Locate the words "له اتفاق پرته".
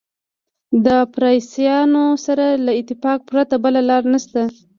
2.65-3.55